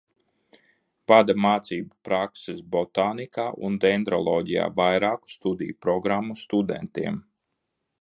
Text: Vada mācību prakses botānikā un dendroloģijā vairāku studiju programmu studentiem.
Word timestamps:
Vada 1.11 1.35
mācību 1.45 1.93
prakses 2.09 2.63
botānikā 2.77 3.47
un 3.69 3.77
dendroloģijā 3.85 4.67
vairāku 4.83 5.33
studiju 5.39 5.81
programmu 5.89 6.43
studentiem. 6.47 7.25